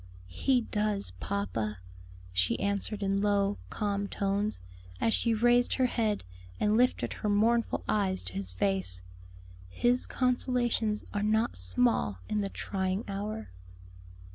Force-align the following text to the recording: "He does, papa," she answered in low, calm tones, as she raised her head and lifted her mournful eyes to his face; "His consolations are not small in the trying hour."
"He 0.33 0.61
does, 0.61 1.11
papa," 1.19 1.77
she 2.33 2.59
answered 2.59 3.03
in 3.03 3.21
low, 3.21 3.59
calm 3.69 4.07
tones, 4.07 4.59
as 4.99 5.13
she 5.13 5.35
raised 5.35 5.75
her 5.75 5.85
head 5.85 6.23
and 6.59 6.75
lifted 6.75 7.13
her 7.13 7.29
mournful 7.29 7.83
eyes 7.87 8.23
to 8.23 8.33
his 8.33 8.51
face; 8.51 9.03
"His 9.69 10.07
consolations 10.07 11.05
are 11.13 11.21
not 11.21 11.55
small 11.55 12.17
in 12.27 12.41
the 12.41 12.49
trying 12.49 13.03
hour." 13.07 13.51